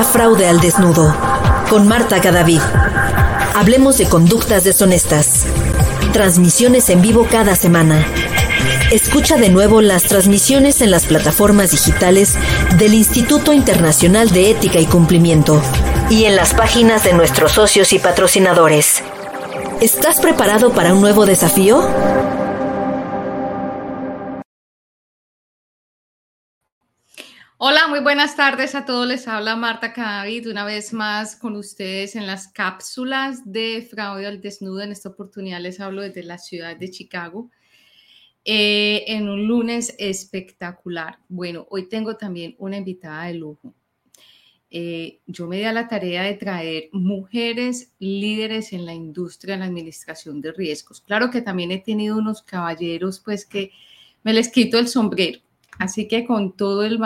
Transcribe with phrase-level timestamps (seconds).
[0.00, 1.14] Fraude al Desnudo
[1.68, 2.60] con Marta Gadavid.
[3.54, 5.44] Hablemos de conductas deshonestas.
[6.14, 8.06] Transmisiones en vivo cada semana.
[8.90, 12.36] Escucha de nuevo las transmisiones en las plataformas digitales
[12.78, 15.62] del Instituto Internacional de Ética y Cumplimiento
[16.08, 19.02] y en las páginas de nuestros socios y patrocinadores.
[19.82, 21.86] ¿Estás preparado para un nuevo desafío?
[28.02, 29.06] Buenas tardes a todos.
[29.06, 34.40] Les habla Marta Cadavid una vez más con ustedes en las cápsulas de Fraude al
[34.40, 34.80] Desnudo.
[34.80, 37.50] En esta oportunidad les hablo desde la ciudad de Chicago.
[38.44, 41.18] Eh, en un lunes espectacular.
[41.28, 43.72] Bueno, hoy tengo también una invitada de lujo.
[44.68, 49.60] Eh, yo me di a la tarea de traer mujeres líderes en la industria de
[49.60, 51.00] la administración de riesgos.
[51.02, 53.70] Claro que también he tenido unos caballeros, pues que
[54.24, 55.38] me les quito el sombrero
[55.78, 56.98] Así que con todo el,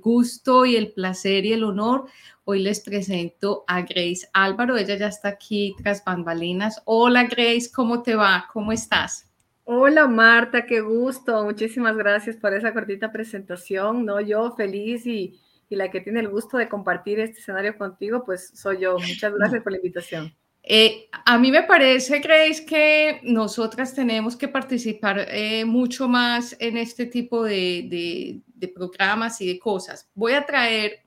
[0.00, 2.06] gusto y el placer y el honor,
[2.44, 4.76] hoy les presento a Grace Álvaro.
[4.76, 6.82] Ella ya está aquí tras bambalinas.
[6.84, 8.46] Hola Grace, ¿cómo te va?
[8.52, 9.30] ¿Cómo estás?
[9.64, 11.44] Hola Marta, qué gusto.
[11.44, 14.04] Muchísimas gracias por esa cortita presentación.
[14.04, 18.24] No, yo feliz y, y la que tiene el gusto de compartir este escenario contigo,
[18.24, 18.98] pues soy yo.
[18.98, 20.34] Muchas gracias por la invitación.
[20.66, 26.78] Eh, a mí me parece, Grace, que nosotras tenemos que participar eh, mucho más en
[26.78, 28.40] este tipo de,
[28.74, 30.08] programas y de cosas.
[30.14, 31.00] Voy a traer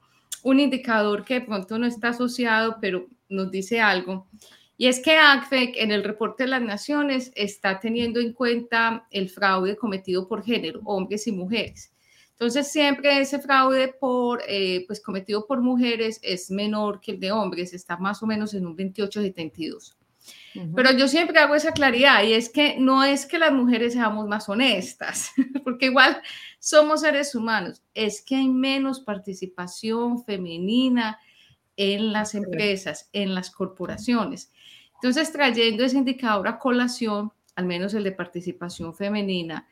[0.44, 4.28] un indicador que de pronto no está asociado, pero nos dice algo.
[4.78, 9.28] Y es que ACFEC en el reporte de las naciones está teniendo en cuenta el
[9.28, 11.92] fraude cometido por género, hombres y mujeres.
[12.40, 17.32] Entonces, siempre ese fraude por, eh, pues, cometido por mujeres es menor que el de
[17.32, 19.98] hombres, está más o menos en un 28-72.
[20.76, 24.28] Pero yo siempre hago esa claridad y es que no es que las mujeres seamos
[24.28, 25.32] más honestas,
[25.64, 26.22] porque igual
[26.60, 31.20] somos seres humanos, es que hay menos participación femenina
[31.76, 34.52] en las empresas, en las corporaciones.
[34.96, 39.68] Entonces, trayendo ese indicador a colación, al menos el de participación femenina,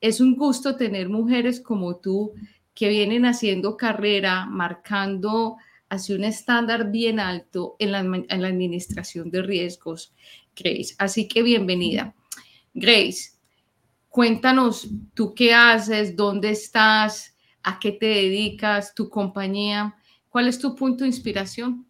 [0.00, 2.34] es un gusto tener mujeres como tú
[2.74, 5.56] que vienen haciendo carrera, marcando
[5.88, 7.98] hacia un estándar bien alto en la,
[8.48, 10.14] administración de riesgos,
[10.54, 10.94] Grace.
[10.98, 12.14] Así que bienvenida.
[12.74, 13.32] Grace,
[14.08, 19.96] cuéntanos tú qué haces, dónde estás, a qué te dedicas, tu compañía,
[20.28, 21.86] cuál es tu punto de inspiración.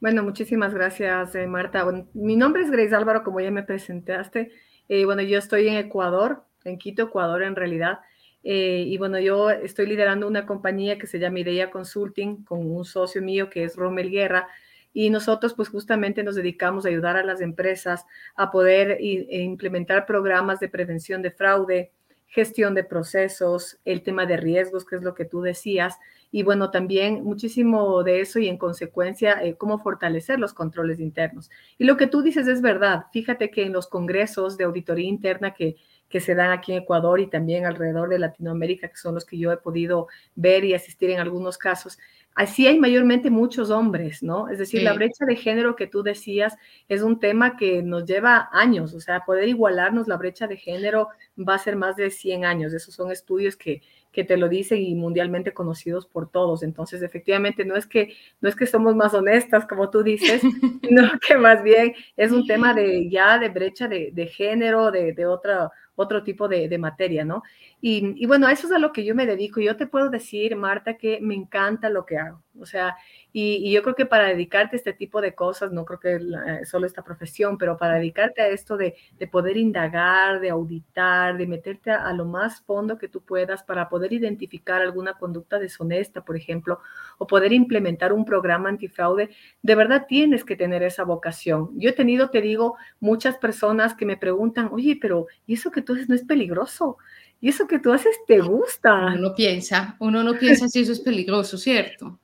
[0.00, 1.86] Bueno, muchísimas gracias, eh, Marta.
[2.14, 4.50] mi nombre es Grace Álvaro, como ya me presentaste.
[4.88, 8.00] Eh, bueno, yo estoy en Ecuador, en Quito, Ecuador, en realidad.
[8.44, 12.84] Eh, y bueno, yo estoy liderando una compañía que se llama Idea Consulting con un
[12.84, 14.48] socio mío que es Rommel Guerra.
[14.92, 20.06] Y nosotros pues justamente nos dedicamos a ayudar a las empresas a poder e implementar
[20.06, 21.92] programas de prevención de fraude,
[22.26, 25.98] gestión de procesos, el tema de riesgos, que es lo que tú decías,
[26.30, 31.50] y bueno, también muchísimo de eso y en consecuencia eh, cómo fortalecer los controles internos.
[31.78, 33.06] Y lo que tú dices es verdad.
[33.12, 35.76] Fíjate que en los congresos de auditoría interna que
[36.08, 39.38] que se dan aquí en Ecuador y también alrededor de Latinoamérica, que son los que
[39.38, 41.98] yo he podido ver y asistir en algunos casos.
[42.38, 44.48] Así hay mayormente muchos hombres, ¿no?
[44.48, 46.56] Es decir, la brecha de género que tú decías
[46.88, 51.08] es un tema que nos lleva años, o sea, poder igualarnos la brecha de género
[51.36, 52.72] va a ser más de 100 años.
[52.72, 53.82] Esos son estudios que,
[54.12, 56.62] que te lo dicen y mundialmente conocidos por todos.
[56.62, 60.40] Entonces, efectivamente, no es que, no es que somos más honestas, como tú dices,
[60.88, 65.12] sino que más bien es un tema de ya de brecha de, de género, de,
[65.12, 67.42] de otra otro tipo de, materia, ¿no?
[67.80, 69.60] Y, bueno, eso es a lo que yo me dedico.
[69.60, 72.40] Yo te puedo decir, Marta, que me encanta lo que hago.
[72.60, 72.96] O sea,
[73.32, 76.64] y, yo creo que para dedicarte a este tipo de cosas, no creo que eh,
[76.66, 78.94] solo esta profesión, pero para dedicarte a esto de,
[79.30, 84.12] poder indagar, de auditar, de meterte a, lo más fondo que tú puedas para poder
[84.12, 86.80] identificar alguna conducta deshonesta, por ejemplo,
[87.18, 89.30] o poder implementar un programa antifraude,
[89.62, 91.70] de verdad tienes que tener esa vocación.
[91.74, 95.82] Yo he tenido, te digo, muchas personas que me preguntan, oye, pero ¿y eso que
[95.88, 96.98] tú haces no es peligroso?
[97.40, 98.94] ¿Y eso que tú haces te gusta?
[99.06, 102.18] Uno no piensa, uno no piensa si eso es peligroso, ¿cierto?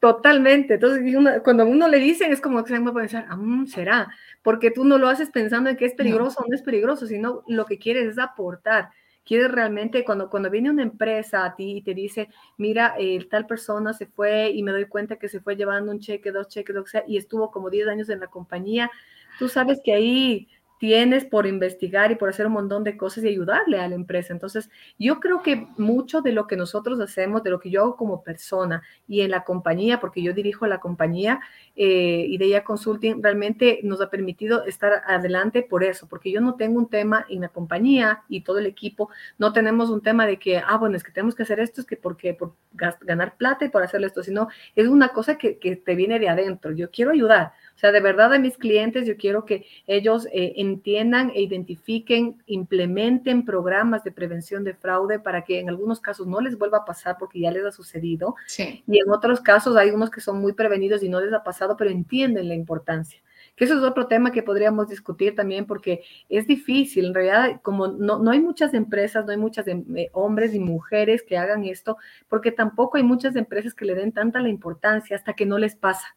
[0.00, 0.74] Totalmente.
[0.74, 1.02] Entonces,
[1.42, 4.08] cuando a uno le dicen, es como que se va a pensar, ah, mm, será,
[4.42, 7.42] porque tú no lo haces pensando en que es peligroso o no es peligroso, sino
[7.48, 8.90] lo que quieres es aportar.
[9.24, 12.28] Quieres realmente, cuando, cuando viene una empresa a ti y te dice,
[12.58, 16.00] mira, eh, tal persona se fue y me doy cuenta que se fue llevando un
[16.00, 18.90] cheque, dos cheques, lo que sea, y estuvo como 10 años en la compañía,
[19.38, 20.48] tú sabes que ahí
[20.78, 24.32] tienes por investigar y por hacer un montón de cosas y ayudarle a la empresa.
[24.32, 27.96] Entonces, yo creo que mucho de lo que nosotros hacemos, de lo que yo hago
[27.96, 31.40] como persona y en la compañía, porque yo dirijo la compañía
[31.74, 36.78] eh, ella consulting, realmente nos ha permitido estar adelante por eso, porque yo no tengo
[36.78, 40.58] un tema en la compañía y todo el equipo, no tenemos un tema de que,
[40.58, 43.68] ah, bueno, es que tenemos que hacer esto, es que porque por ganar plata y
[43.68, 46.72] por hacer esto, sino es una cosa que, que te viene de adentro.
[46.72, 47.52] Yo quiero ayudar.
[47.76, 52.42] O sea, de verdad a mis clientes yo quiero que ellos eh, entiendan e identifiquen,
[52.46, 56.84] implementen programas de prevención de fraude para que en algunos casos no les vuelva a
[56.86, 58.34] pasar porque ya les ha sucedido.
[58.58, 61.76] Y en otros casos hay unos que son muy prevenidos y no les ha pasado,
[61.76, 63.20] pero entienden la importancia.
[63.54, 67.06] Que eso es otro tema que podríamos discutir también porque es difícil.
[67.06, 70.60] En realidad, como no, no hay muchas empresas, no hay muchas em, eh, hombres y
[70.60, 75.14] mujeres que hagan esto, porque tampoco hay muchas empresas que le den tanta la importancia
[75.14, 76.16] hasta que no les pasa.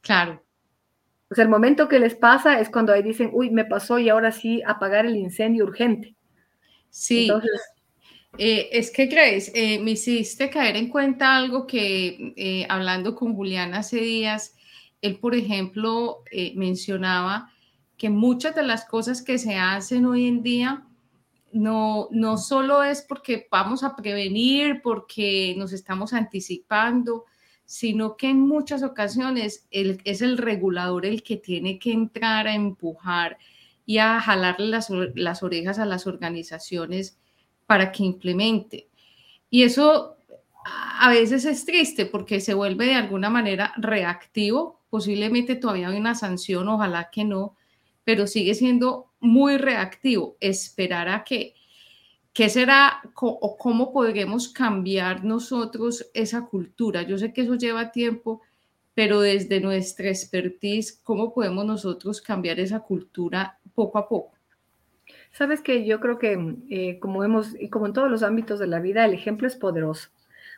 [0.00, 0.42] Claro.
[1.34, 4.08] O sea, el momento que les pasa es cuando ahí dicen, uy, me pasó y
[4.08, 6.14] ahora sí apagar el incendio urgente.
[6.90, 7.28] Sí.
[8.38, 13.34] Eh, es que, Grace, eh, me hiciste caer en cuenta algo que eh, hablando con
[13.34, 14.54] Julián hace días,
[15.02, 16.22] él, por ejemplo,
[16.54, 17.50] mencionaba
[17.96, 20.86] que muchas de las cosas que se hacen hoy en día
[21.50, 27.24] no, no solo es porque vamos a prevenir, porque nos estamos anticipando,
[27.66, 33.38] sino que en muchas ocasiones es el regulador el que tiene que entrar a empujar
[33.86, 34.66] y a jalarle
[35.14, 37.18] las, orejas a las organizaciones
[37.66, 38.88] para que implemente.
[39.50, 40.16] Y eso
[40.64, 46.14] a veces es triste porque se vuelve de alguna manera reactivo, posiblemente todavía hay una
[46.14, 47.56] sanción, ojalá que no,
[48.04, 51.54] pero sigue siendo muy reactivo, esperar a que
[52.34, 57.02] ¿Qué será o cómo podremos cambiar nosotros esa cultura?
[57.02, 58.42] Yo sé que eso lleva tiempo,
[58.92, 64.34] pero desde nuestra expertise, ¿cómo podemos nosotros cambiar esa cultura poco a poco?
[65.30, 68.66] Sabes que yo creo que eh, como hemos, y como en todos los ámbitos de
[68.66, 70.08] la vida, el ejemplo es poderoso.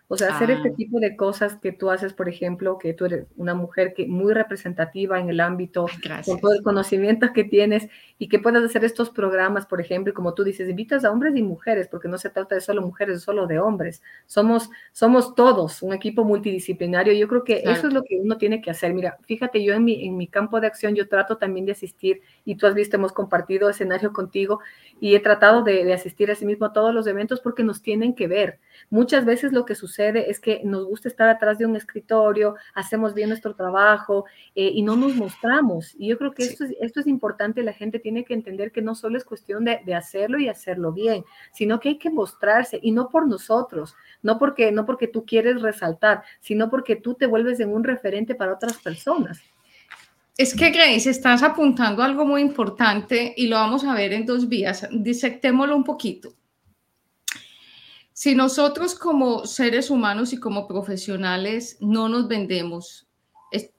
[0.08, 0.74] O sea, hacer este ah.
[0.76, 4.32] tipo de cosas que tú haces, por ejemplo, que tú eres una mujer que muy
[4.32, 5.86] representativa en el ámbito,
[6.24, 10.14] con todo el conocimiento que tienes y que puedas hacer estos programas, por ejemplo, y
[10.14, 13.22] como tú dices, invitas a hombres y mujeres, porque no se trata de solo mujeres,
[13.22, 14.02] solo de hombres.
[14.24, 17.12] Somos, somos todos un equipo multidisciplinario.
[17.12, 18.94] Yo creo que eso es lo que uno tiene que hacer.
[18.94, 22.22] Mira, fíjate, yo en mi, en mi campo de acción, yo trato también de asistir,
[22.44, 24.60] y tú has visto, hemos compartido escenario contigo,
[24.98, 27.82] y he tratado de, de asistir a sí mismo a todos los eventos porque nos
[27.82, 28.60] tienen que ver.
[28.88, 33.12] Muchas veces lo que sucede es que nos gusta estar atrás de un escritorio, hacemos
[33.12, 34.24] bien nuestro trabajo
[34.54, 35.94] eh, y no nos mostramos.
[35.98, 38.82] Y yo creo que esto, es, esto es importante, la gente tiene que entender que
[38.82, 42.92] no solo es cuestión de, hacerlo y hacerlo bien, sino que hay que mostrarse y
[42.92, 47.58] no por nosotros, no porque, no porque tú quieres resaltar, sino porque tú te vuelves
[47.58, 49.40] en un referente para otras personas.
[50.38, 54.48] Es que Grace, estás apuntando algo muy importante y lo vamos a ver en dos
[54.48, 54.86] vías.
[54.92, 56.32] Disectémoslo un poquito.
[58.12, 63.05] Si nosotros como seres humanos y como profesionales no nos vendemos,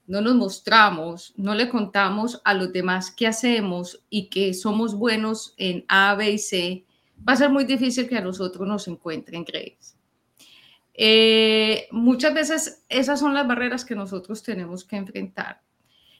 [0.06, 5.54] no nos mostramos, no le contamos a los demás qué hacemos y que somos buenos
[5.56, 6.84] en A, B y C,
[7.26, 9.96] va a ser muy difícil que a nosotros nos encuentren, Grace.
[10.94, 15.62] Eh, muchas veces esas son las barreras que nosotros tenemos que enfrentar.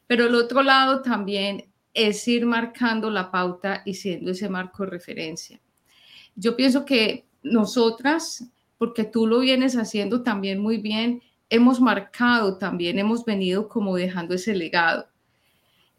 [0.06, 4.90] Pero el otro lado también es ir marcando la pauta y siendo ese marco de
[4.90, 5.60] referencia.
[6.36, 12.98] Yo pienso que nosotras, porque tú lo vienes haciendo también muy bien, hemos marcado también,
[12.98, 15.08] hemos venido como dejando ese legado.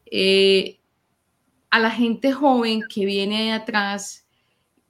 [0.05, 0.79] Eh,
[1.69, 4.25] a la gente joven que viene atrás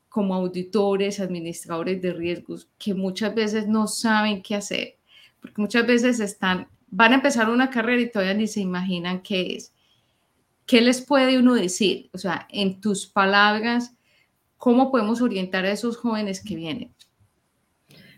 [0.08, 4.98] como auditores, administradores de riesgos, que muchas veces no saben qué hacer,
[5.42, 9.56] porque muchas veces están, van a empezar una carrera y todavía ni se imaginan qué
[9.56, 9.74] es.
[10.66, 12.10] ¿Qué les puede uno decir?
[12.14, 13.94] O sea, en tus palabras,
[14.60, 16.94] ¿Cómo podemos orientar a esos jóvenes que vienen?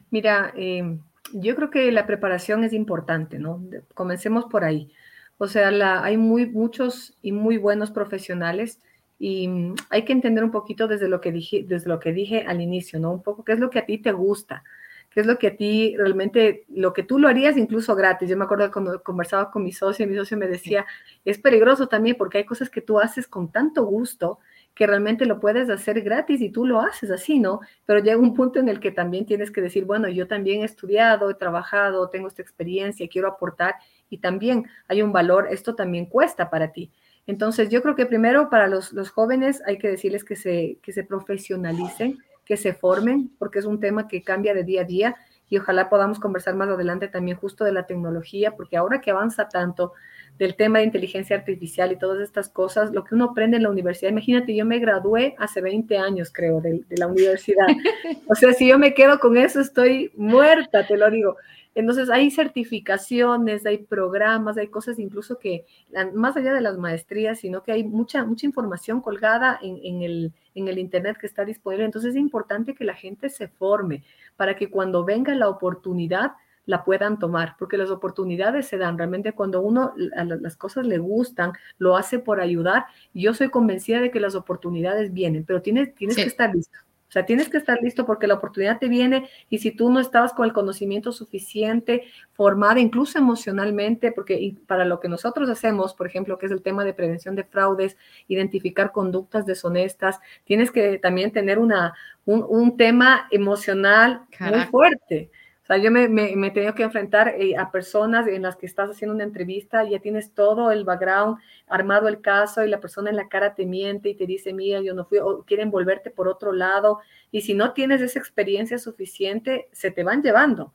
[0.10, 1.00] Mira, em,
[1.34, 3.64] yo creo que la preparación es importante, ¿no?
[3.94, 4.92] Comencemos por ahí.
[5.38, 5.70] O sea,
[6.04, 8.80] hay muy, muchos y muy buenos profesionales
[9.18, 12.44] y mm, hay que entender un poquito desde lo que dije, desde lo que dije
[12.48, 13.12] al inicio, ¿no?
[13.12, 14.64] Un poco qué es lo que a ti te gusta,
[15.10, 18.30] qué es lo que a ti realmente, lo que tú lo harías incluso gratis.
[18.30, 20.86] Yo me acuerdo cuando conversaba con mi socio, mi socio me decía,
[21.26, 24.40] es peligroso también porque hay cosas que tú haces con tanto gusto
[24.74, 27.60] que realmente lo puedes hacer gratis y tú lo haces así, ¿no?
[27.86, 30.66] Pero llega un punto en el que también tienes que decir, bueno, yo también he
[30.66, 33.76] estudiado, he trabajado, tengo esta experiencia, quiero aportar
[34.10, 36.92] y también hay un valor, esto también cuesta para ti.
[37.28, 41.04] Entonces, yo creo que primero para los, jóvenes hay que decirles que se, que se
[41.04, 45.16] profesionalicen, que se formen, porque es un tema que cambia de día a día
[45.52, 49.50] y ojalá podamos conversar más adelante también justo de la tecnología, porque ahora que avanza
[49.50, 49.92] tanto
[50.40, 53.70] del tema de inteligencia artificial y todas estas cosas, lo que uno aprende en la
[53.70, 57.68] universidad, imagínate, yo me gradué hace 20 años, creo, de, de la universidad.
[58.30, 61.36] O sea, si yo me quedo con eso, estoy muerta, te lo digo.
[61.74, 65.66] Entonces hay certificaciones, hay programas, hay cosas incluso que,
[66.14, 70.68] más allá de las maestrías, sino que hay mucha, mucha información colgada en, el, en
[70.68, 71.86] el Internet que está disponible.
[71.86, 74.04] Entonces es importante que la gente se forme
[74.36, 76.34] para que cuando venga la oportunidad
[76.66, 81.00] la puedan tomar, porque las oportunidades se dan realmente cuando uno a las cosas le
[81.00, 82.86] gustan, lo hace por ayudar.
[83.14, 86.78] Yo soy convencida de que las oportunidades vienen, pero tienes, tienes que estar listo.
[87.12, 90.00] O sea, tienes que estar listo porque la oportunidad te viene y si tú no
[90.00, 96.08] estabas con el conocimiento suficiente, formada incluso emocionalmente, porque para lo que nosotros hacemos, por
[96.08, 97.98] ejemplo, que es el tema de prevención de fraudes,
[98.30, 105.32] identificar conductas deshonestas, tienes que también tener una, un, un tema emocional muy fuerte
[105.78, 109.16] yo me, me, he tenido que enfrentar eh, a personas en las que estás haciendo
[109.16, 111.38] una entrevista, ya tienes todo el background,
[111.68, 114.82] armado el caso y la persona en la cara te miente y te dice, mira,
[114.82, 117.00] yo no fui, o quieren volverte por otro lado.
[117.32, 120.74] Y si no tienes esa experiencia suficiente, se te van llevando.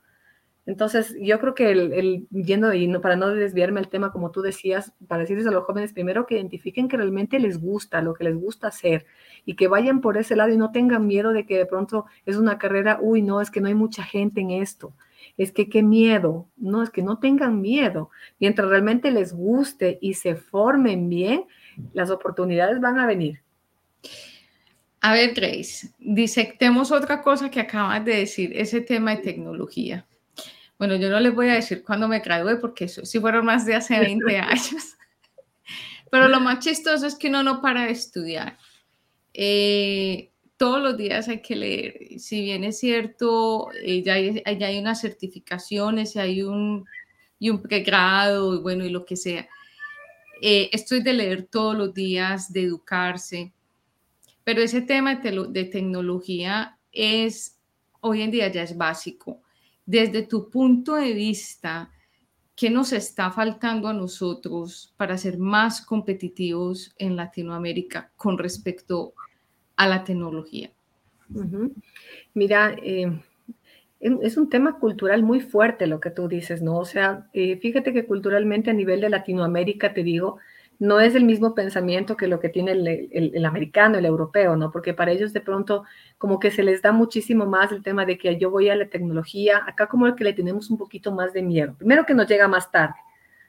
[0.67, 4.43] Entonces, yo creo que el, yendo y no, para no desviarme el tema, como tú
[4.43, 8.25] decías, para decirles a los jóvenes primero que identifiquen que realmente les gusta, lo que
[8.25, 9.07] les gusta hacer
[9.45, 12.37] y que vayan por ese lado y no tengan miedo de que de pronto es
[12.37, 14.93] una carrera, uy, no, es que no hay mucha gente en esto,
[15.37, 18.11] es que qué miedo, no, es que no tengan miedo.
[18.41, 21.45] Mientras realmente les guste y se formen bien,
[21.93, 23.41] las oportunidades van a venir.
[25.01, 30.05] A ver, Grace, disectemos otra cosa que acabas de decir, ese tema de tecnología.
[30.79, 33.65] Bueno, yo no les voy a decir cuándo me gradué porque eso sí fueron más
[33.65, 34.97] de hace 20 años.
[36.11, 38.59] Pero lo más chistoso es que uno no para de estudiar.
[39.33, 42.21] Eh, todos los días hay que leer.
[42.21, 46.85] Si bien es cierto, eh, ya, hay, ya, hay, unas certificaciones, y hay un,
[47.39, 49.49] y un pregrado, y bueno, y lo que sea.
[50.43, 53.53] Eh, estoy de leer todos los días, de educarse.
[54.45, 57.59] Pero ese tema de, de tecnología es,
[58.01, 59.43] hoy en día ya es básico
[59.87, 61.91] desde tu punto de vista,
[62.57, 69.15] ¿qué nos está faltando a nosotros para ser más competitivos en Latinoamérica con respecto
[69.77, 70.71] a la tecnología?
[72.35, 73.21] Mira, eh,
[74.01, 76.79] es un tema cultural muy fuerte lo que tú dices, ¿no?
[76.79, 80.39] O sea, eh, fíjate que culturalmente a nivel de Latinoamérica, te digo,
[80.79, 84.71] no es el mismo pensamiento que lo que tiene el, americano, el europeo, ¿no?
[84.71, 85.85] Porque para ellos de pronto
[86.19, 88.89] como que se les da muchísimo más el tema de que yo voy a la
[88.89, 91.75] tecnología, acá como el que le tenemos un poquito más de miedo.
[91.77, 92.97] Primero que nos llega más tarde,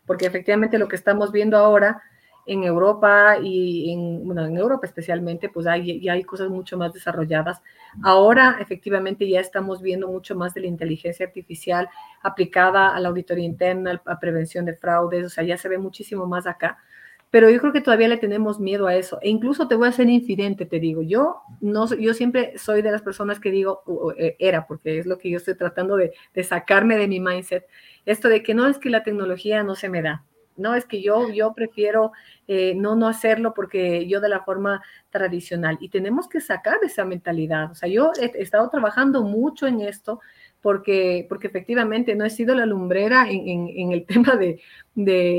[0.05, 2.01] porque efectivamente lo que estamos viendo ahora
[2.45, 6.93] en Europa y en, bueno, en Europa especialmente, pues hay, ya hay cosas mucho más
[6.93, 7.61] desarrolladas.
[8.01, 11.89] Ahora efectivamente ya estamos viendo mucho más de la inteligencia artificial
[12.21, 16.25] aplicada a la auditoría interna, a prevención de fraudes, o sea, ya se ve muchísimo
[16.25, 16.77] más acá
[17.29, 19.19] pero yo creo que todavía le tenemos miedo a eso.
[19.21, 21.01] E incluso te voy a ser infidente, te digo.
[21.01, 23.83] Yo, no, yo siempre soy de las personas que digo,
[24.17, 27.65] eh, era, porque es lo que yo estoy tratando de, sacarme de mi mindset,
[28.05, 30.23] esto de que no es que la tecnología no se me da.
[30.55, 32.13] No, es que yo, yo prefiero
[32.47, 34.81] eh, no, no hacerlo porque yo de la forma
[35.11, 35.77] tradicional.
[35.81, 37.69] Y tenemos que sacar esa mentalidad.
[37.71, 40.19] O sea, yo he estado trabajando mucho en esto
[40.67, 44.59] porque, porque efectivamente no he sido la lumbrera en, el tema de,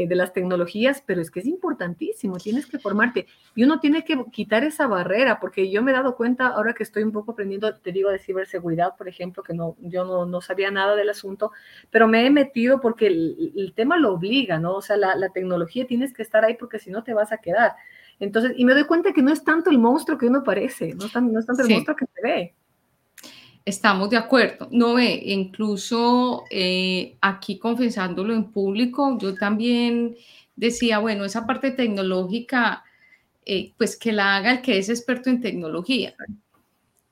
[0.09, 4.65] las tecnologías, pero es que es importantísimo, tienes que formarte y uno tiene que quitar
[4.65, 7.93] esa barrera, porque yo me he dado cuenta ahora que estoy un poco aprendiendo, te
[7.93, 11.53] digo, de ciberseguridad, por ejemplo, que no, yo no, sabía nada del asunto,
[11.91, 14.77] pero me he metido porque el, tema lo obliga, ¿no?
[14.77, 17.73] O sea, la, tecnología tienes que estar ahí porque si no te vas a quedar.
[18.19, 21.05] Entonces, y me doy cuenta que no es tanto el monstruo que uno parece, no,
[21.21, 22.55] no es tanto el monstruo que se ve.
[23.69, 24.67] Estamos de acuerdo.
[24.71, 30.17] No ve, incluso eh, aquí confesándolo en público, yo también
[30.57, 32.83] decía, bueno, esa parte tecnológica,
[33.45, 36.15] eh, pues que la haga el que es experto en tecnología.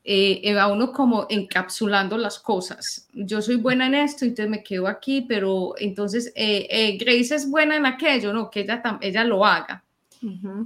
[0.02, 3.06] Eh, va uno como encapsulando las cosas.
[3.12, 7.84] Yo soy buena en esto, entonces me quedo aquí, pero entonces Grace es buena en
[7.84, 9.84] aquello, no, que ella, ella lo haga.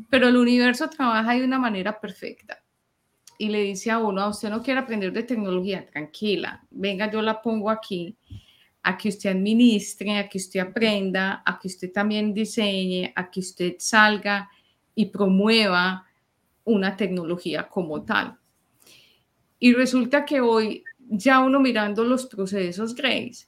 [0.09, 2.63] Pero el universo trabaja de una manera perfecta
[3.41, 7.41] y le dice a uno, usted no quiere aprender de tecnología, tranquila, venga, yo la
[7.41, 8.15] pongo aquí,
[8.83, 13.41] a que usted administre, a que usted aprenda, a que usted también diseñe, a que
[13.41, 14.51] usted salga
[14.95, 16.05] y promueva
[16.65, 18.37] una tecnología como tal.
[19.59, 23.47] Y resulta que hoy, ya uno mirando los procesos Grace,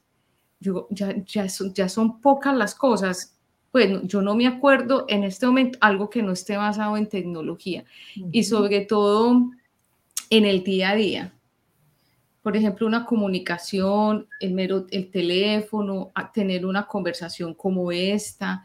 [0.58, 3.38] yo, ya, ya, son, ya son pocas las cosas.
[3.70, 7.84] Bueno, yo no me acuerdo en este momento algo que no esté basado en tecnología.
[8.30, 9.52] Y sobre todo
[10.32, 11.34] en el día a día.
[12.40, 18.64] por ejemplo, una comunicación, el, mero, el teléfono, tener una conversación como esta,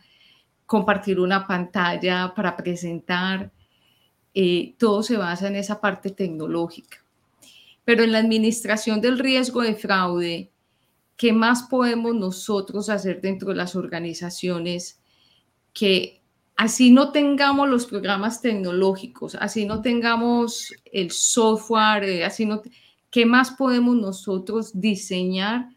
[0.66, 3.52] compartir una pantalla para presentar,
[4.34, 7.04] eh, todo se basa en esa parte tecnológica.
[7.84, 10.50] Pero en la administración del riesgo de fraude,
[11.18, 15.00] ¿qué más podemos nosotros hacer dentro de las organizaciones
[15.74, 16.17] que
[16.58, 22.62] así no tengamos los programas tecnológicos, así no tengamos el software, eh, así no,
[23.12, 25.70] ¿qué más podemos nosotros diseñar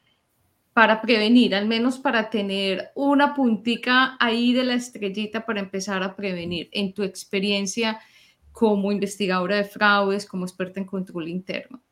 [0.73, 6.17] para prevenir, al menos para tener una puntica ahí de la estrellita para empezar a
[6.17, 8.01] prevenir en tu experiencia
[8.51, 11.83] como investigadora de fraudes, como experta en control interno?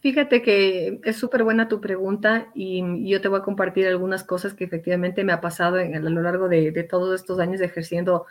[0.00, 4.54] Fíjate que es súper buena tu pregunta y yo te voy a compartir algunas cosas
[4.54, 8.24] que efectivamente me ha pasado a lo largo de, todos estos años ejerciendo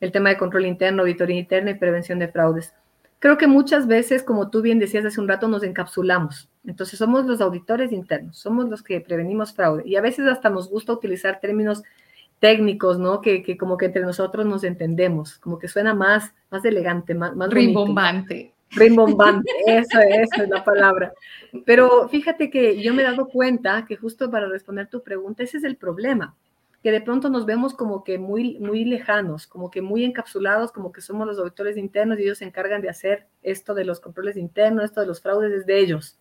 [0.00, 2.74] el tema de control interno, auditoría interna y prevención de fraudes.
[3.20, 6.50] Creo que muchas veces, como tú bien decías hace un rato, nos encapsulamos.
[6.66, 10.68] Entonces somos los auditores internos, somos los que prevenimos fraude y a veces hasta nos
[10.68, 11.84] gusta utilizar términos
[12.40, 13.20] técnicos, ¿no?
[13.20, 17.36] Que, que, como que entre nosotros nos entendemos, como que suena más, más elegante, más,
[17.36, 18.51] más rimbombante.
[18.72, 21.12] Rimbombante, eso, eso es la palabra.
[21.64, 25.58] Pero fíjate que yo me he dado cuenta que justo para responder tu pregunta, ese
[25.58, 26.36] es el problema,
[26.82, 30.92] que de pronto nos vemos como que muy, muy lejanos, como que muy encapsulados, como
[30.92, 34.36] que somos los auditores internos y ellos se encargan de hacer esto de los controles
[34.36, 36.18] internos, esto de los fraudes es de ellos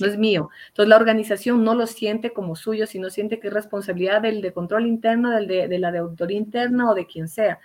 [0.00, 0.50] no es mío.
[0.68, 4.52] Entonces la organización no lo siente como suyo, sino siente que es responsabilidad del de
[4.52, 7.58] control interno, del de, la de auditoría interna o de quien sea.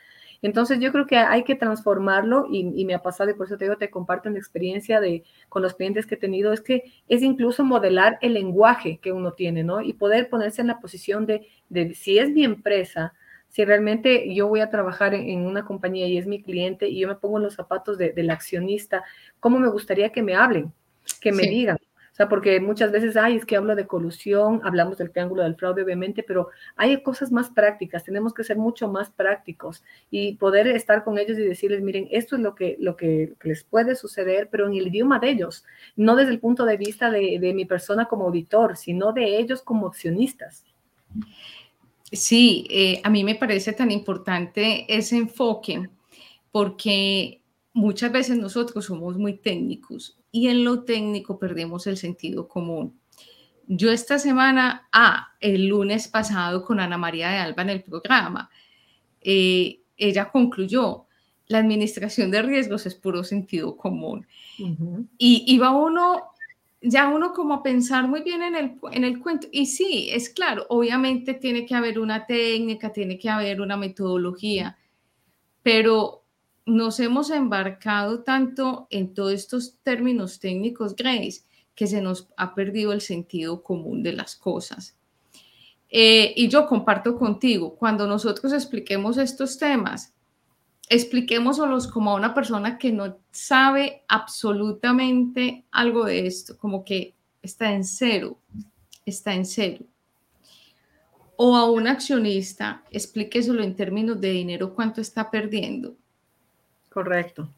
[0.43, 3.65] Entonces yo creo que hay que transformarlo y, me ha pasado y por eso te
[3.65, 7.21] digo, te comparto una experiencia de, con los clientes que he tenido, es que es
[7.21, 9.81] incluso modelar el lenguaje que uno tiene, ¿no?
[9.81, 13.13] Y poder ponerse en la posición de, de si es mi empresa,
[13.47, 17.07] si realmente yo voy a trabajar en, una compañía y es mi cliente y yo
[17.07, 19.03] me pongo en los zapatos del accionista,
[19.39, 20.73] ¿cómo me gustaría que me hablen?
[21.21, 21.77] Que me digan,
[22.23, 25.83] sea, porque muchas veces, ay, es que hablo de colusión, hablamos del triángulo del fraude,
[25.83, 31.03] obviamente, pero hay cosas más prácticas, tenemos que ser mucho más prácticos y poder estar
[31.03, 34.67] con ellos y decirles, miren, esto es lo que, lo que les puede suceder, pero
[34.67, 35.65] en el idioma de ellos,
[35.95, 39.61] no desde el punto de vista de, de mi persona como auditor, sino de ellos
[39.61, 40.65] como accionistas.
[42.11, 45.89] Sí, eh, a mí me parece tan importante ese enfoque
[46.51, 47.41] porque
[47.73, 52.99] muchas veces nosotros somos muy técnicos y en lo técnico perdemos el sentido común.
[53.67, 58.49] Yo esta semana, ah, el lunes pasado con Ana María de Alba en el programa,
[59.21, 61.05] eh, ella concluyó,
[61.47, 64.25] la administración de riesgos es puro sentido común.
[65.17, 66.31] Y iba uno,
[66.81, 69.47] ya uno como a pensar muy bien en el, en el cuento.
[69.51, 74.77] Y sí, es claro, obviamente tiene que haber una técnica, tiene que haber una metodología,
[75.61, 76.22] pero
[76.65, 81.43] nos hemos embarcado tanto en todos estos términos técnicos, Grace,
[81.75, 84.95] que se nos ha perdido el sentido común de las cosas.
[85.89, 90.13] Eh, y yo comparto contigo, cuando nosotros expliquemos estos temas,
[90.89, 97.73] expliquémoslos como a una persona que no sabe absolutamente algo de esto, como que está
[97.73, 98.37] en cero,
[99.05, 99.85] está en cero.
[101.35, 105.95] O a un accionista, explíqueselo en términos de dinero, cuánto está perdiendo
[106.93, 107.49] Correcto.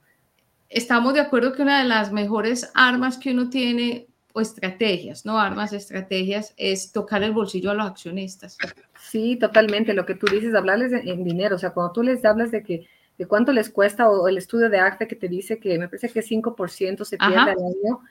[0.70, 5.40] Estamos de acuerdo que una de las mejores armas que uno tiene, o estrategias, no
[5.40, 8.58] armas, estrategias, es tocar el bolsillo a los accionistas.
[9.00, 9.94] Sí, totalmente.
[9.94, 11.56] Lo que tú dices, hablarles en dinero.
[11.56, 14.70] O sea, cuando tú les hablas de que de cuánto les cuesta, o el estudio
[14.70, 18.02] de ACTA que te dice que me parece que 5% se pierde al año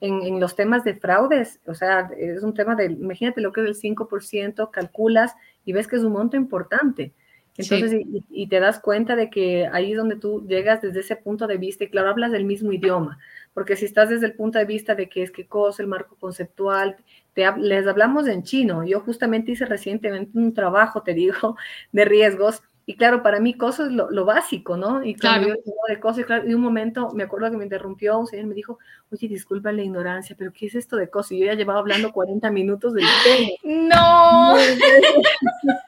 [0.00, 1.60] en, en, los temas de fraudes.
[1.66, 5.88] O sea, es un tema de, imagínate lo que es el 5%, calculas y ves
[5.88, 7.14] que es un monto importante.
[7.56, 11.46] Entonces, y, te das cuenta de que ahí es donde tú llegas desde ese punto
[11.46, 13.18] de vista, y claro, hablas del mismo idioma,
[13.52, 16.16] porque si estás desde el punto de vista de qué es qué cosa, el marco
[16.18, 16.96] conceptual,
[17.34, 18.84] te, les hablamos en chino.
[18.84, 21.56] Yo justamente hice recientemente un trabajo, te digo,
[21.92, 25.04] de riesgos y claro, para mí COSO es lo, básico, ¿no?
[25.04, 25.54] Y claro, yo
[25.86, 28.54] de COSO, y, claro, y un momento me acuerdo que me interrumpió un señor me
[28.56, 28.80] dijo,
[29.12, 31.34] oye, disculpa la ignorancia, pero ¿qué es esto de COSO?
[31.34, 33.48] Y yo ya llevaba hablando 40 minutos del tema.
[33.62, 34.56] ¡No!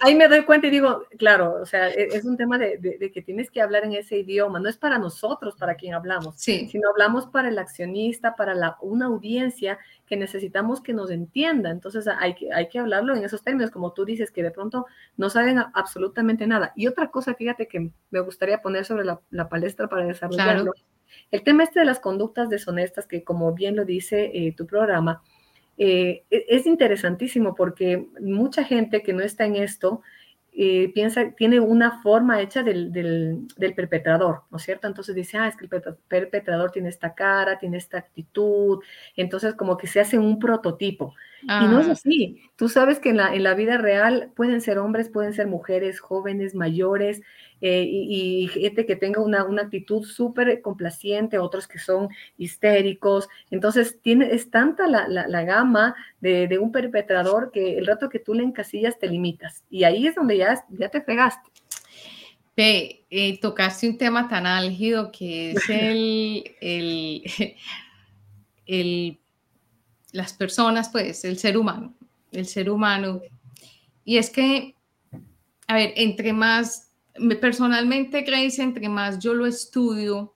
[0.00, 3.12] ahí me doy cuenta y digo, claro, o sea, e, es un tema de, de,
[3.12, 6.68] que tienes que hablar en ese idioma, no es para nosotros, para quien hablamos, sí.
[6.70, 11.70] sino hablamos para el accionista, para la, una audiencia que necesitamos que nos entienda.
[11.70, 14.86] Entonces hay que, hay que hablarlo en esos términos, como tú dices, que de pronto
[15.16, 16.72] no saben absolutamente nada.
[16.76, 20.72] Y otra cosa, fíjate que me gustaría poner sobre la, palestra para desarrollarlo.
[21.30, 25.22] El tema este de las conductas deshonestas, que como bien lo dice eh, tu programa,
[25.78, 30.02] eh, e, es interesantísimo porque mucha gente que no está en esto
[30.60, 34.88] eh, piensa, tiene una forma hecha del, del, perpetrador, ¿no es cierto?
[34.88, 38.82] Entonces dice, ah, es que el perpetrador tiene esta cara, tiene esta actitud,
[39.14, 41.14] entonces como que se hace un prototipo.
[41.42, 41.92] Y no es ah.
[41.92, 42.42] así.
[42.56, 46.00] Tú sabes que en la, en la vida real pueden ser hombres, pueden ser mujeres,
[46.00, 47.22] jóvenes, mayores,
[47.60, 53.28] eh, y, gente que tenga una, una actitud súper complaciente, otros que son histéricos.
[53.50, 58.20] Entonces, tiene, es tanta la, la, gama de, de, un perpetrador que el rato que
[58.20, 59.64] tú le encasillas te limitas.
[59.70, 61.50] Y ahí es donde ya, ya te fregaste.
[62.54, 67.22] Pe, eh, tocaste un tema tan álgido que es el, el,
[68.66, 69.18] el,
[70.12, 71.94] las personas, pues, el ser humano,
[72.30, 73.20] el ser humano.
[74.04, 74.74] Y es que,
[75.66, 76.87] a ver, entre más
[77.40, 80.34] personalmente, Grace, entre más yo lo estudio,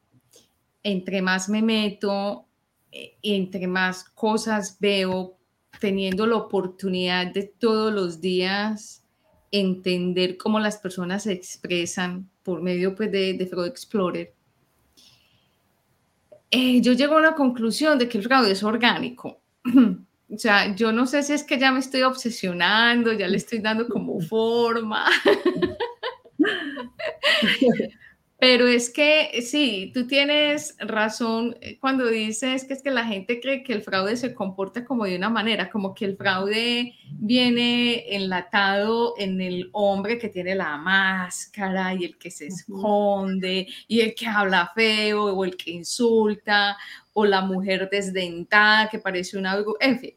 [0.83, 2.47] entre más me meto,
[2.91, 5.37] eh, entre más cosas veo,
[5.81, 9.05] teniendo la oportunidad de todos los días
[9.51, 14.35] entender cómo las personas se expresan por medio pues, de, de Freud Explorer,
[16.55, 19.41] eh, yo llego a una conclusión de que el fraude es orgánico.
[19.65, 23.61] o sea, yo no sé si es que ya me estoy obsesionando, ya le estoy
[23.61, 25.07] dando como forma.
[28.43, 33.41] Pero es que sí, tú tienes razón eh, cuando dices que es que la gente
[33.41, 38.17] cree que el fraude se comporta como de una manera, como que el fraude viene
[38.17, 44.13] enlatado en el hombre que tiene la máscara y el que se esconde y el
[44.13, 46.77] que habla feo o el que insulta
[47.13, 50.17] o la mujer desdentada que parece un algo, en fin,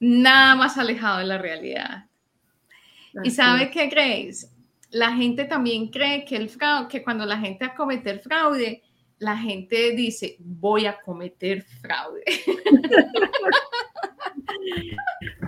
[0.00, 2.07] nada más alejado de la realidad.
[3.24, 4.48] ¿Y sabe qué, Grace?
[4.90, 8.82] la gente también cree que, el fraude, que cuando la gente a cometer fraude,
[9.18, 12.22] la gente dice, voy a cometer fraude.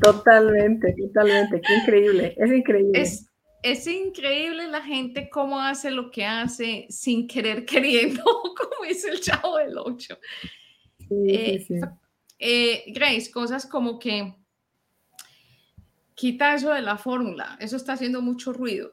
[0.02, 3.02] Totalmente, totalmente, qué increíble, es increíble.
[3.62, 9.20] Es, increíble la gente cómo hace lo que hace sin querer queriendo, como dice el
[9.20, 10.18] chavo del 8.
[11.10, 11.66] Eh,
[12.38, 14.34] eh, Grace, cosas como que
[16.20, 18.92] quita eso de la fórmula, eso está haciendo mucho ruido.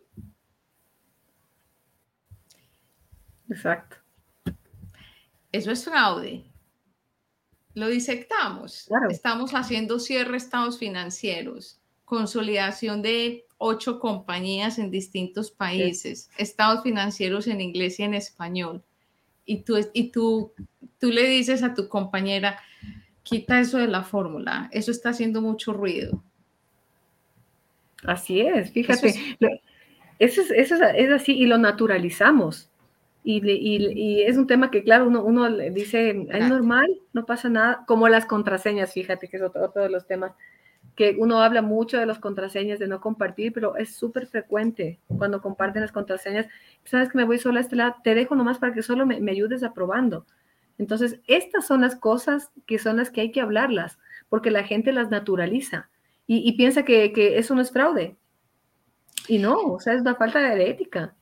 [3.50, 3.98] Exacto.
[5.52, 6.46] Eso es fraude.
[7.74, 8.88] Lo disectamos.
[9.10, 17.60] Estamos haciendo cierre estados financieros, consolidación de ocho compañías en distintos países, estados financieros en
[17.60, 18.86] inglés y en español.
[19.44, 20.54] Y tú, y tú,
[20.98, 22.58] tú le dices a tu compañera,
[23.24, 26.24] quita eso de la fórmula, eso está haciendo mucho ruido.
[28.04, 29.14] Así es, fíjate,
[30.20, 32.70] eso es, es así y lo naturalizamos.
[33.30, 38.08] Y, es un tema que, claro, uno, uno dice, es normal, no pasa nada, como
[38.08, 40.32] las contraseñas, fíjate que es otro, de los temas,
[40.96, 45.42] que uno habla mucho de las contraseñas, de no compartir, pero es súper frecuente cuando
[45.42, 46.48] comparten las contraseñas,
[46.86, 49.30] sabes que me voy sola a este lado, te dejo nomás para que solo me,
[49.30, 50.26] ayudes aprobando.
[50.78, 54.94] Entonces, estas son las cosas que son las que hay que hablarlas, porque la gente
[54.94, 55.90] las naturaliza
[56.28, 58.18] y, piensa que, que, eso no es fraude.
[59.30, 61.16] Y no, o sea, es una falta de ética.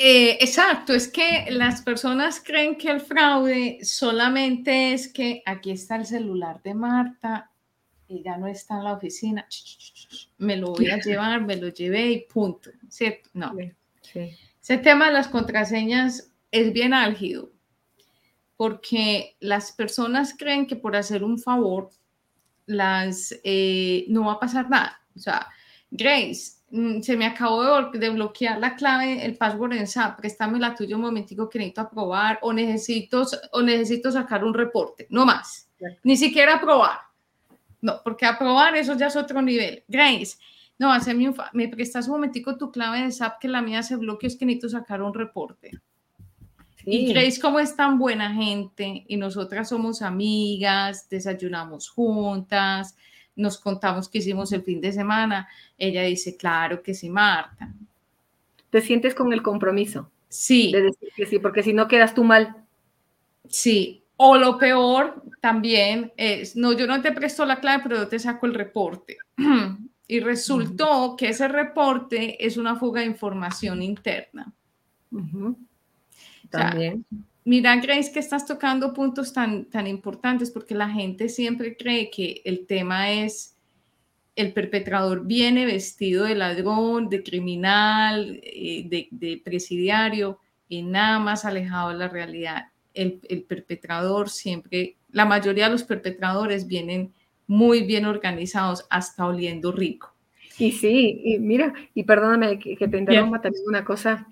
[0.00, 5.96] Eh, exacto, es que las personas creen que el fraude solamente es que aquí está
[5.96, 7.50] el celular de Marta
[8.06, 9.46] y ya no está en la oficina,
[10.38, 13.28] me lo voy a llevar, me lo llevé y punto, ¿cierto?
[13.34, 13.52] No.
[14.14, 17.50] Ese tema de las contraseñas es bien álgido
[18.56, 21.90] porque las personas creen que por hacer un favor
[22.68, 25.00] las eh, no va a pasar nada.
[25.16, 25.48] O sea,
[25.90, 30.74] Grace, Mm, se me acabó de, bloquear la clave, el password en SAP, préstame la
[30.74, 35.70] tuya un momentico que necesito aprobar o necesito, o necesito sacar un reporte, no más,
[36.02, 36.98] ni siquiera aprobar.
[37.80, 39.84] No, porque aprobar eso ya es otro nivel.
[39.88, 40.36] Grace,
[40.78, 44.26] no, un me prestas un momentico tu clave de SAP que la mía se bloqueó,
[44.26, 45.70] es que necesito sacar un reporte.
[46.90, 52.96] Y Grace, como es tan buena gente y nosotras somos amigas, desayunamos juntas,
[53.36, 55.48] nos contamos que hicimos el fin de semana.
[55.76, 57.72] Ella dice, claro que sí, Marta.
[58.70, 60.10] ¿Te sientes con el compromiso?
[60.28, 60.72] Sí.
[60.72, 62.56] De decir que sí, porque si no quedas tú mal.
[63.48, 64.02] Sí.
[64.16, 68.18] O lo peor también es, no, yo no te presto la clave, pero yo te
[68.18, 69.18] saco el reporte.
[70.08, 74.52] y resultó que ese reporte es una fuga de información interna.
[76.50, 77.04] También.
[77.44, 82.42] Mira, Grace, que estás tocando puntos tan, tan importantes porque la gente siempre cree que
[82.44, 83.56] el tema es
[84.36, 91.88] el perpetrador viene vestido de ladrón, de criminal, eh, de, presidiario y nada más alejado
[91.88, 92.66] de la realidad.
[92.94, 97.12] El, el, perpetrador siempre, la mayoría de los perpetradores vienen
[97.48, 100.14] muy bien organizados, hasta oliendo rico.
[100.58, 104.28] Y sí, y mira, y perdóname que, te interrumpa también una cosa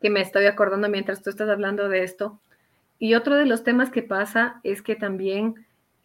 [0.00, 2.40] que me estoy acordando mientras tú estás hablando de esto.
[2.98, 5.54] Y otro de los temas que pasa es que también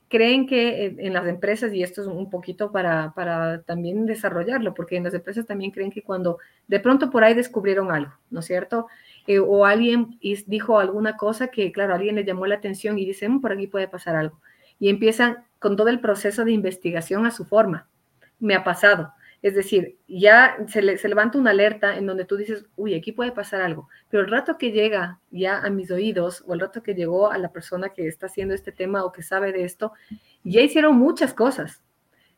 [0.07, 4.97] creen que en las empresas, y esto es un poquito para, para también desarrollarlo, porque
[4.97, 8.45] en las empresas también creen que cuando de pronto por ahí descubrieron algo, ¿no es
[8.45, 8.87] cierto?
[9.27, 13.33] Eh, o alguien dijo alguna cosa que, claro, alguien le llamó la atención y dicen,
[13.33, 14.39] mm, por aquí puede pasar algo.
[14.79, 17.87] Y empiezan con todo el proceso de investigación a su forma.
[18.39, 19.13] Me ha pasado.
[19.41, 23.61] Es decir, ya se, levanta una alerta en donde tú dices, uy, aquí puede pasar
[23.61, 27.31] algo, pero el rato que llega ya a mis oídos o el rato que llegó
[27.31, 29.93] a la persona que está haciendo este tema o que sabe de esto,
[30.43, 31.81] ya hicieron muchas cosas.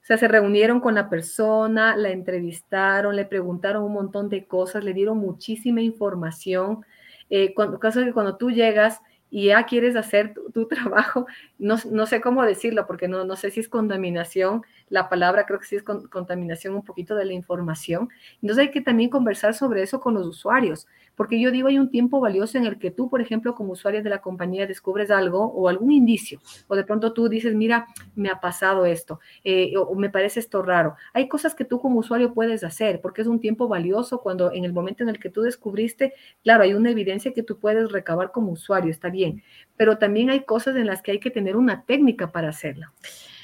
[0.01, 4.83] O sea, se reunieron con la persona, la entrevistaron, le preguntaron un montón de cosas,
[4.83, 6.85] le dieron muchísima información.
[7.29, 11.27] Eh, cuando, caso que cuando tú llegas y ya quieres hacer tu, trabajo,
[11.59, 15.59] no, no, sé cómo decirlo, porque no, no sé si es contaminación, la palabra, creo
[15.59, 18.09] que sí es contaminación un poquito de la información.
[18.41, 21.89] Entonces hay que también conversar sobre eso con los usuarios, porque yo digo, hay un
[21.89, 25.45] tiempo valioso en el que tú, por ejemplo, como usuario de la compañía, descubres algo
[25.45, 29.95] o algún indicio, o de pronto tú dices, mira, me ha pasado esto, eh, o,
[29.95, 30.95] me parece esto raro.
[31.13, 34.63] Hay cosas que tú como usuario puedes hacer, porque es un tiempo valioso cuando en
[34.63, 38.31] el momento en el que tú descubriste, claro, hay una evidencia que tú puedes recabar
[38.31, 39.41] como usuario, está bien,
[39.75, 42.91] pero también hay cosas en las que hay que tener una técnica para hacerla.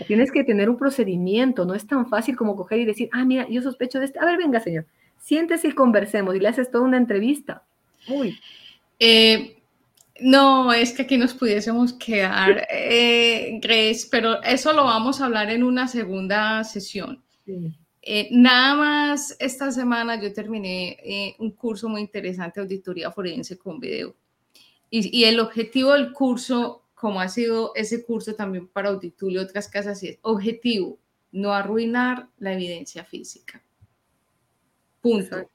[0.07, 3.47] Tienes que tener un procedimiento, no es tan fácil como coger y decir, ah, mira,
[3.47, 4.19] yo sospecho de este.
[4.19, 4.85] A ver, venga, señor,
[5.19, 7.63] siéntese y conversemos y le haces toda una entrevista.
[8.07, 8.37] Uy.
[8.99, 9.57] Eh,
[10.19, 15.49] no, es que aquí nos pudiésemos quedar, eh, Grace, pero eso lo vamos a hablar
[15.49, 17.23] en una segunda sesión.
[18.01, 24.15] Eh, nada más esta semana yo terminé un curso muy interesante, auditoría forense con video.
[24.89, 29.43] Y, y el objetivo del curso como ha sido ese curso también para Auditulio y
[29.43, 30.99] otras casas, y es objetivo,
[31.33, 33.61] no arruinar la evidencia física.
[35.01, 35.49] Punto.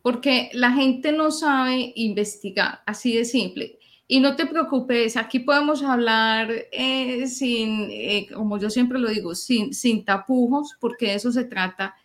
[0.00, 3.80] Porque la gente no sabe investigar, así de simple.
[4.06, 9.34] Y no te preocupes, aquí podemos hablar eh, sin, eh, como yo siempre lo digo,
[9.34, 11.96] sin, sin tapujos, porque de eso se trata.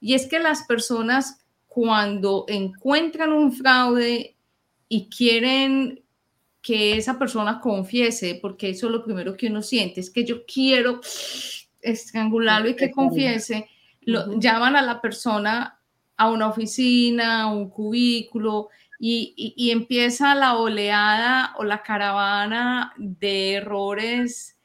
[0.00, 4.36] Y es que las personas cuando encuentran un fraude
[4.88, 6.05] y quieren
[6.66, 10.44] que esa persona confiese, porque eso es lo primero que uno siente, es que yo
[10.44, 11.00] quiero
[11.80, 13.68] estrangularlo y que confiese,
[14.00, 15.78] lo, llaman a la persona
[16.16, 23.52] a una oficina, a un cubículo, y, y, empieza la oleada o la caravana de
[23.52, 24.58] errores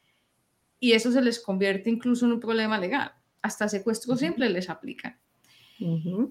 [0.80, 3.12] y eso se les convierte incluso en un problema legal.
[3.42, 5.18] Hasta secuestro simple les aplican.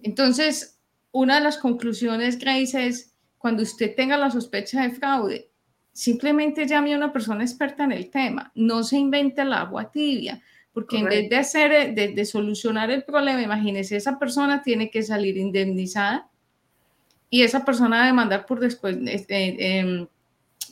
[0.01, 0.79] Entonces,
[1.11, 5.50] una de las conclusiones, Grace, es cuando usted tenga la sospecha de fraude,
[5.91, 10.41] simplemente llame a una persona experta en el tema, no se invente el agua tibia,
[10.73, 15.37] porque en vez de hacer, de, solucionar el problema, imagínese, esa persona tiene que salir
[15.37, 16.29] indemnizada
[17.29, 20.07] y esa persona demandar por después, este, em,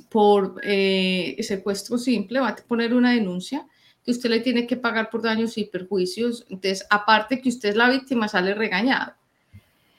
[0.10, 3.66] por eh, secuestro simple, va a poner una denuncia
[4.04, 6.46] que usted le tiene que pagar por daños y perjuicios.
[6.50, 9.14] Entonces, aparte que usted es la víctima, sale regañado.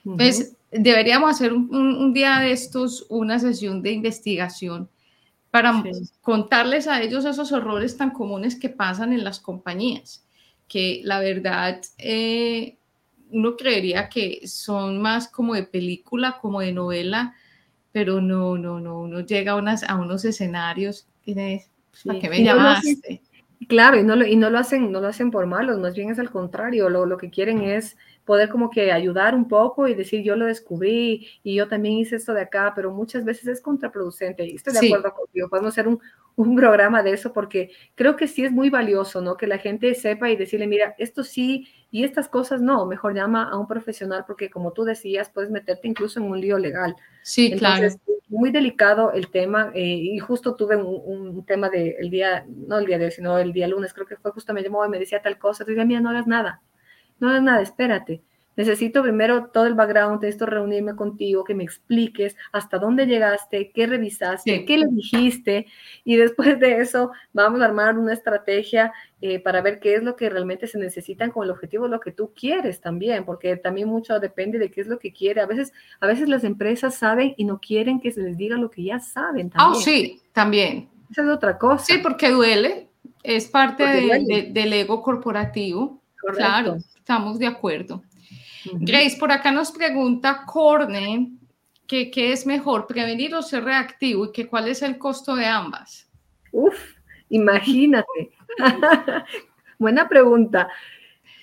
[0.04, 4.88] Entonces, deberíamos hacer un, día de estos una sesión de investigación
[5.50, 5.82] para
[6.20, 10.24] contarles a ellos esos errores tan comunes que pasan en las compañías,
[10.68, 12.76] que la verdad eh,
[13.30, 17.34] uno creería que son más como de película, como de novela,
[17.92, 21.68] pero no, no, no, uno llega a, unas, a unos escenarios y pues,
[22.04, 23.22] ¿para qué me llamaste?
[23.68, 26.10] claro, y no, lo, y no lo hacen, no lo hacen por malos, más bien
[26.10, 27.96] es al contrario, lo, lo que quieren es
[28.30, 32.14] poder como que ayudar un poco y decir yo lo descubrí y yo también hice
[32.14, 35.88] esto de acá, pero muchas veces es contraproducente y estoy de acuerdo contigo, podemos hacer
[35.88, 35.98] un,
[36.36, 39.36] un, programa de eso porque creo que sí es muy valioso, ¿no?
[39.36, 43.50] Que la gente sepa y decirle, mira, esto sí y estas cosas no, mejor llama
[43.50, 46.94] a un profesional porque como tú decías, puedes meterte incluso en un lío legal.
[47.24, 48.20] Sí, Entonces, claro.
[48.28, 50.86] Muy delicado el tema eh, y justo tuve un,
[51.36, 54.06] un tema del el día, no el día de hoy, sino el día lunes, creo
[54.06, 56.62] que fue justo me llamó y me decía tal cosa, te mira, no hagas nada
[57.20, 58.22] no es nada, espérate.
[58.56, 63.86] Necesito primero todo el background, esto reunirme contigo, que me expliques hasta dónde llegaste, qué
[63.86, 65.66] revisaste, qué le dijiste,
[66.04, 70.16] y después de eso vamos a armar una estrategia eh, para ver qué es lo
[70.16, 73.88] que realmente se necesita con el objetivo de lo que tú quieres también, porque también
[73.88, 75.40] mucho depende de qué es lo que quiere.
[75.40, 78.70] A veces, a veces las empresas saben y no quieren que se les diga lo
[78.70, 79.50] que ya saben.
[79.54, 79.80] Ah, también.
[79.80, 80.88] Oh, sí, también.
[81.10, 81.84] Esa es otra cosa.
[81.84, 82.88] Sí, porque duele,
[83.22, 85.99] es parte del ego corporativo.
[86.34, 86.76] Claro.
[86.96, 88.02] Estamos de acuerdo.
[88.72, 91.32] Grace, por acá nos pregunta Corne
[91.86, 95.46] que qué es mejor, prevenir o ser reactivo y que cuál es el costo de
[95.46, 96.08] ambas.
[96.52, 96.78] Uf,
[97.30, 98.30] imagínate.
[99.78, 100.68] Buena pregunta.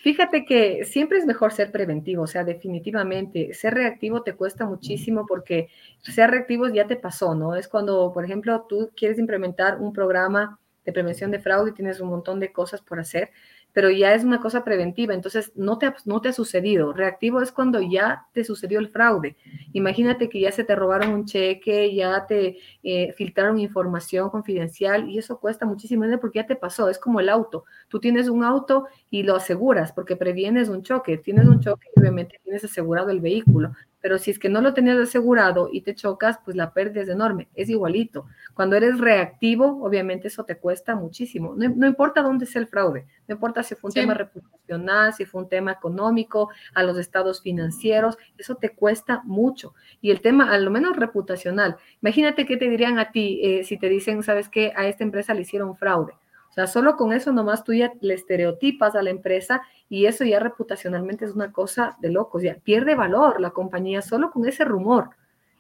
[0.03, 5.25] Fíjate que siempre es mejor ser preventivo, o sea, definitivamente, ser reactivo te cuesta muchísimo
[5.27, 5.67] porque
[5.99, 7.55] ser reactivo ya te pasó, ¿no?
[7.55, 11.99] Es cuando, por ejemplo, tú quieres implementar un programa de prevención de fraude y tienes
[11.99, 13.31] un montón de cosas por hacer
[13.77, 16.93] pero ya es una cosa preventiva, entonces no te, no te ha sucedido.
[16.93, 19.37] Reactivo es cuando ya te sucedió el fraude.
[19.71, 25.19] Imagínate que ya se te robaron un cheque, ya te eh, filtraron información confidencial y
[25.19, 26.89] eso cuesta muchísimo dinero porque ya te pasó.
[26.89, 27.65] Es como el auto.
[27.87, 31.19] Tú tienes un auto y lo aseguras porque previenes un choque.
[31.19, 33.73] Tienes un choque y obviamente tienes asegurado el vehículo.
[34.08, 37.10] Pero si es que no lo tenías asegurado y te chocas, pues la pérdida es
[37.10, 37.50] enorme.
[37.56, 38.26] Es igualito.
[38.54, 41.56] Cuando eres reactivo, obviamente eso te cuesta muchísimo.
[41.58, 45.41] No, importa dónde sea el fraude, no importa si fue un tema reputacional, si fue
[45.41, 49.74] un tema económico, a los estados financieros, eso te cuesta mucho.
[50.00, 53.78] Y el tema, a lo menos reputacional, imagínate qué te dirían a ti eh, si
[53.78, 56.13] te dicen, sabes qué, a esta empresa le hicieron fraude
[56.58, 60.39] sea, solo con eso nomás tú ya le estereotipas a la empresa y eso ya
[60.39, 65.12] reputacionalmente es una cosa de locos, ya pierde valor la compañía solo con ese rumor.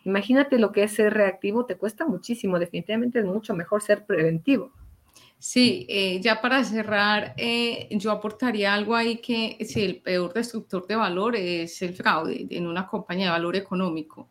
[0.05, 4.71] Imagínate lo que es ser reactivo, te cuesta muchísimo, definitivamente es mucho mejor ser preventivo.
[5.37, 10.87] Sí, eh, ya para cerrar, eh, yo aportaría algo ahí que si el peor destructor
[10.87, 14.29] de valor es el fraude en una compañía de valor económico.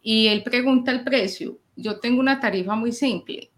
[0.00, 1.58] Y él pregunta el precio.
[1.76, 3.50] Yo tengo una tarifa muy simple.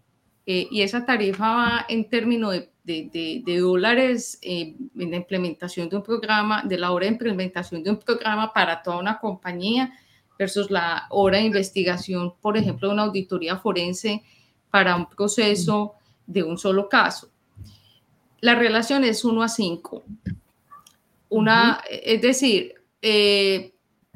[0.53, 5.95] Eh, y esa tarifa va en términos de, de, dólares eh, en la implementación de
[5.95, 9.93] un programa, de la hora de implementación de un programa para toda una compañía
[10.37, 14.23] versus la hora de investigación, por ejemplo, de una auditoría forense
[14.69, 15.93] para un proceso
[16.27, 17.29] de un solo caso.
[18.41, 20.03] La relación es 1 a 5.
[21.29, 23.73] Una, Es decir, eh,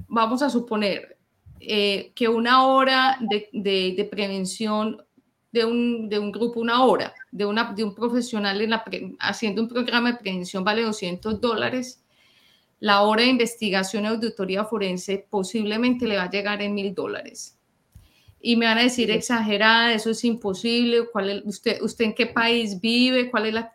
[0.09, 1.15] vamos a suponer
[1.57, 3.49] que una hora de,
[3.95, 5.01] de prevención
[5.55, 8.83] de un, de un grupo una hora, de, una, de un profesional en la
[9.19, 12.03] haciendo un programa de prevención vale 200 dólares,
[12.81, 17.57] la hora de investigación y auditoría forense posiblemente le va a llegar en mil dólares.
[18.41, 22.27] Y me van a decir exagerada, eso es imposible, ¿cuál es, usted, usted en qué
[22.27, 23.73] país vive, cuál es la...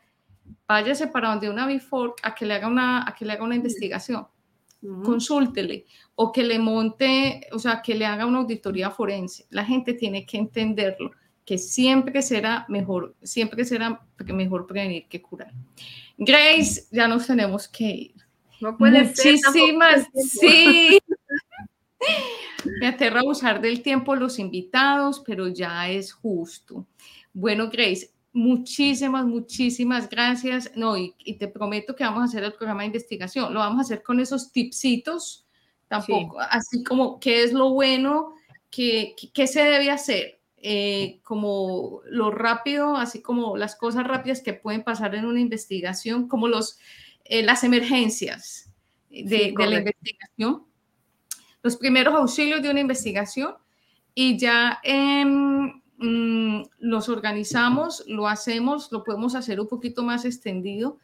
[0.69, 3.57] Váyase para donde una Before a que le haga una, a que le haga una
[3.57, 4.27] investigación.
[5.03, 5.87] Consúltele.
[6.15, 9.47] O que le monte, o sea, que le haga una auditoría forense.
[9.51, 11.11] La gente tiene que entenderlo
[11.51, 15.53] que siempre será mejor, siempre será mejor prevenir que curar.
[16.17, 18.15] Grace, ya nos tenemos que ir.
[18.61, 21.01] No puede Muchísimas, sí.
[22.81, 26.87] Me aterra usar del tiempo los invitados, pero ya es justo.
[27.33, 30.71] Bueno, Grace, muchísimas, muchísimas gracias.
[30.77, 33.53] No, y, te prometo que vamos a hacer el programa de investigación.
[33.53, 35.49] Lo vamos a hacer con esos tipsitos,
[35.89, 38.37] tampoco, así como qué es lo bueno,
[38.71, 44.53] qué, qué se debe hacer eh, como lo rápido, así como las cosas rápidas que
[44.53, 46.79] pueden pasar en una investigación, como los,
[47.25, 48.71] eh, las emergencias
[49.09, 50.67] de, la investigación,
[51.63, 53.55] los primeros auxilios de una investigación
[54.15, 60.99] y ya mm, los organizamos, lo hacemos, lo podemos hacer un poquito más extendido.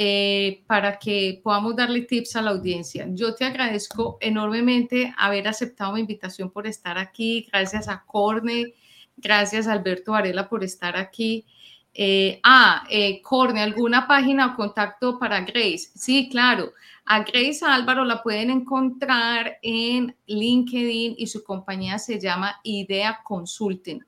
[0.00, 3.08] Eh, para que podamos darle tips a la audiencia.
[3.10, 7.48] Yo te agradezco enormemente haber aceptado mi invitación por estar aquí.
[7.50, 8.74] Gracias a Corne,
[9.20, 11.44] Gracias, Alberto Varela, por estar aquí.
[11.92, 15.90] Eh, ah, eh, Corne, ¿alguna página o contacto para Grace?
[15.94, 16.72] Sí, claro.
[17.04, 24.04] A Grace Álvaro la pueden encontrar en LinkedIn y su compañía se llama Idea Consulting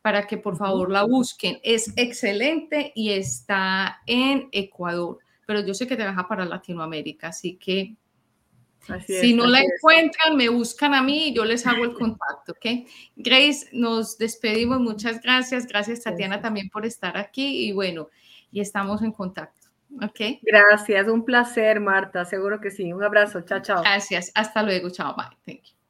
[0.00, 1.60] para que por favor la busquen.
[1.62, 7.94] Es excelente y está en Ecuador, pero yo sé que trabaja para Latinoamérica, así que
[9.06, 12.88] si no la encuentran, me buscan a mí y yo les hago el contacto, ¿ok?
[13.16, 14.80] Grace, nos despedimos.
[14.80, 15.66] Muchas gracias.
[15.66, 18.08] Gracias, Tatiana, también por estar aquí y bueno,
[18.50, 19.68] y estamos en contacto,
[20.02, 20.40] ¿ok?
[20.42, 22.24] Gracias, un placer, Marta.
[22.24, 22.92] Seguro que sí.
[22.92, 23.40] Un abrazo.
[23.42, 23.82] Chao, chao.
[23.82, 24.30] Gracias.
[24.34, 24.90] Hasta luego.
[24.90, 25.14] Chao.
[25.16, 25.36] Bye.
[25.46, 25.81] Thank you.